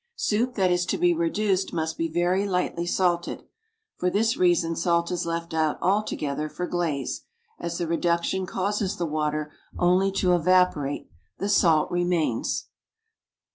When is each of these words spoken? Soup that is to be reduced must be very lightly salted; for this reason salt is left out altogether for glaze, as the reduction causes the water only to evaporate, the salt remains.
Soup 0.15 0.51
that 0.55 0.71
is 0.71 0.87
to 0.87 0.97
be 0.97 1.13
reduced 1.13 1.73
must 1.73 1.95
be 1.95 2.07
very 2.07 2.47
lightly 2.47 2.87
salted; 2.87 3.43
for 3.97 4.09
this 4.09 4.35
reason 4.35 4.75
salt 4.75 5.11
is 5.11 5.27
left 5.27 5.53
out 5.53 5.77
altogether 5.79 6.49
for 6.49 6.65
glaze, 6.65 7.21
as 7.59 7.77
the 7.77 7.85
reduction 7.85 8.47
causes 8.47 8.95
the 8.97 9.05
water 9.05 9.51
only 9.77 10.11
to 10.13 10.33
evaporate, 10.33 11.07
the 11.37 11.49
salt 11.49 11.91
remains. 11.91 12.65